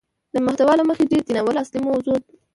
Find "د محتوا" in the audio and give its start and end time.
0.33-0.73